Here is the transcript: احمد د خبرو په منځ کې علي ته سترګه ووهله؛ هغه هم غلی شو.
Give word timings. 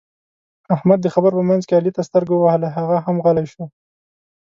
احمد 0.75 0.99
د 1.01 1.07
خبرو 1.13 1.37
په 1.39 1.43
منځ 1.49 1.63
کې 1.67 1.73
علي 1.77 1.91
ته 1.97 2.01
سترګه 2.09 2.33
ووهله؛ 2.35 2.67
هغه 2.77 2.97
هم 3.05 3.17
غلی 3.25 3.45
شو. 3.53 3.63